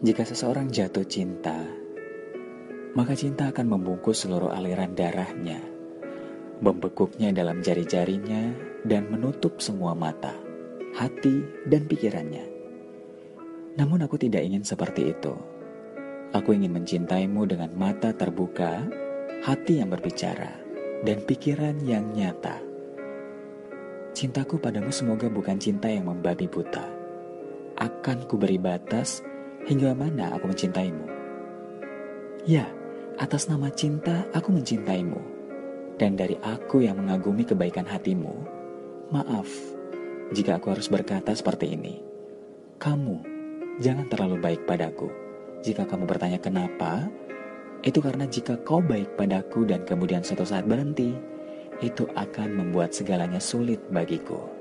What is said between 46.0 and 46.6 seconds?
bertanya